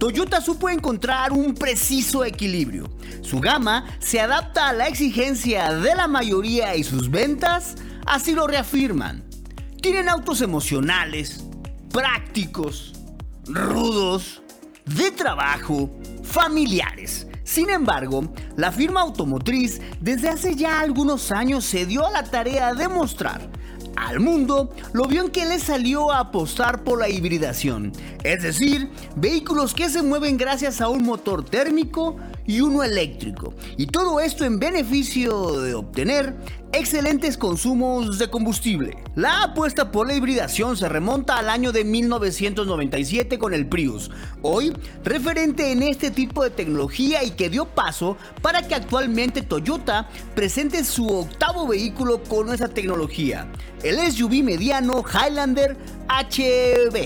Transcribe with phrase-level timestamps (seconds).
[0.00, 2.88] Toyota supo encontrar un preciso equilibrio.
[3.20, 7.74] Su gama se adapta a la exigencia de la mayoría y sus ventas
[8.06, 9.22] así lo reafirman.
[9.82, 11.44] Tienen autos emocionales,
[11.92, 12.94] prácticos,
[13.44, 14.40] rudos,
[14.86, 15.90] de trabajo,
[16.22, 17.26] familiares.
[17.44, 22.72] Sin embargo, la firma automotriz desde hace ya algunos años se dio a la tarea
[22.72, 23.50] de mostrar
[24.00, 27.92] al mundo lo bien que le salió a apostar por la hibridación,
[28.24, 33.86] es decir, vehículos que se mueven gracias a un motor térmico y uno eléctrico, y
[33.86, 36.34] todo esto en beneficio de obtener
[36.72, 38.96] excelentes consumos de combustible.
[39.14, 44.10] La apuesta por la hibridación se remonta al año de 1997 con el Prius,
[44.42, 44.72] hoy
[45.04, 50.84] referente en este tipo de tecnología y que dio paso para que actualmente Toyota presente
[50.84, 53.50] su octavo vehículo con esa tecnología,
[53.90, 55.76] el SUV mediano Highlander
[56.08, 56.96] HB.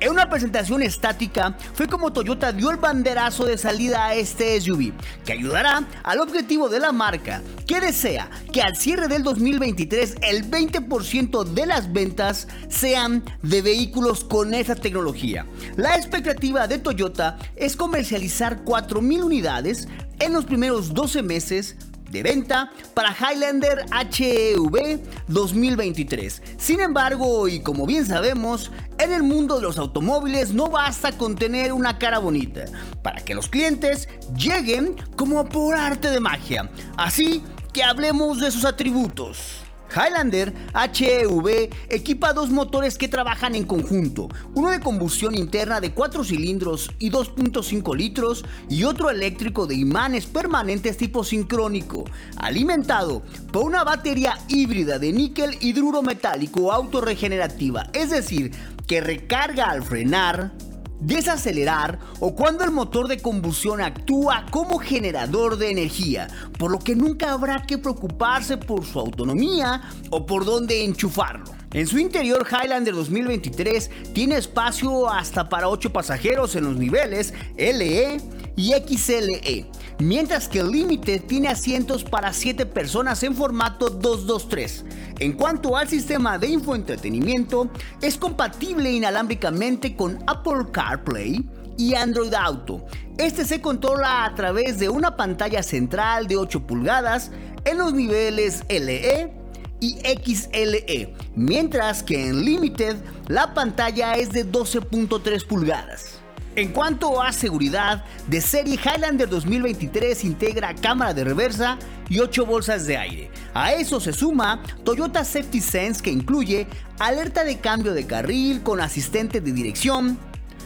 [0.00, 4.92] En una presentación estática fue como Toyota dio el banderazo de salida a este SUV,
[5.24, 10.50] que ayudará al objetivo de la marca, que desea que al cierre del 2023 el
[10.50, 15.46] 20% de las ventas sean de vehículos con esa tecnología.
[15.76, 19.88] La expectativa de Toyota es comercializar 4.000 unidades
[20.18, 21.76] en los primeros 12 meses
[22.14, 26.42] de venta para Highlander HEV 2023.
[26.56, 31.34] Sin embargo, y como bien sabemos, en el mundo de los automóviles no basta con
[31.34, 32.64] tener una cara bonita
[33.02, 36.70] para que los clientes lleguen como por arte de magia.
[36.96, 37.42] Así
[37.72, 39.64] que hablemos de sus atributos.
[39.94, 46.24] Highlander HEV equipa dos motores que trabajan en conjunto, uno de combustión interna de 4
[46.24, 52.04] cilindros y 2.5 litros y otro eléctrico de imanes permanentes tipo sincrónico,
[52.36, 53.22] alimentado
[53.52, 58.52] por una batería híbrida de níquel hidruro metálico autorregenerativa, es decir,
[58.86, 60.52] que recarga al frenar,
[61.00, 66.28] desacelerar o cuando el motor de combustión actúa como generador de energía,
[66.58, 71.44] por lo que nunca habrá que preocuparse por su autonomía o por dónde enchufarlo.
[71.72, 78.20] En su interior Highlander 2023 tiene espacio hasta para 8 pasajeros en los niveles LE
[78.56, 79.66] y XLE,
[79.98, 84.84] mientras que el Limited tiene asientos para 7 personas en formato 223.
[85.18, 87.70] En cuanto al sistema de infoentretenimiento,
[88.00, 91.44] es compatible inalámbricamente con Apple CarPlay
[91.76, 92.84] y Android Auto.
[93.18, 97.30] Este se controla a través de una pantalla central de 8 pulgadas
[97.64, 99.32] en los niveles LE
[99.80, 102.96] y XLE, mientras que en Limited
[103.28, 106.23] la pantalla es de 12.3 pulgadas.
[106.56, 111.78] En cuanto a seguridad, de serie Highlander 2023 integra cámara de reversa
[112.08, 113.30] y 8 bolsas de aire.
[113.54, 116.68] A eso se suma Toyota Safety Sense que incluye
[117.00, 120.16] alerta de cambio de carril con asistente de dirección,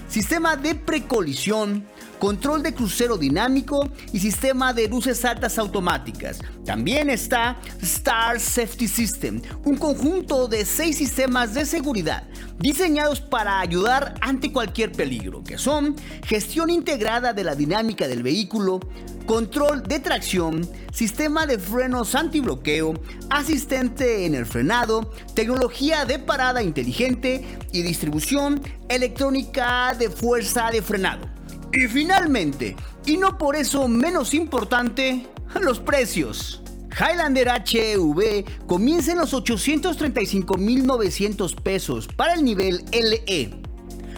[0.08, 1.86] sistema de precolisión,
[2.18, 6.40] control de crucero dinámico y sistema de luces altas automáticas.
[6.64, 12.24] También está Star Safety System, un conjunto de seis sistemas de seguridad
[12.58, 15.94] diseñados para ayudar ante cualquier peligro, que son
[16.26, 18.80] gestión integrada de la dinámica del vehículo,
[19.26, 22.94] control de tracción, sistema de frenos antibloqueo,
[23.30, 31.28] asistente en el frenado, tecnología de parada inteligente y distribución electrónica de fuerza de frenado.
[31.72, 32.74] Y finalmente,
[33.06, 35.28] y no por eso menos importante,
[35.62, 36.64] los precios.
[36.90, 43.50] Highlander HEV comienza en los 835.900 pesos para el nivel LE.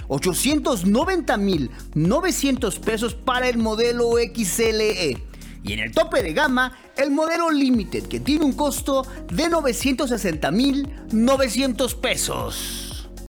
[0.09, 5.29] 890.900 pesos para el modelo XLE.
[5.63, 12.01] Y en el tope de gama, el modelo Limited que tiene un costo de 960.900
[12.01, 12.90] pesos.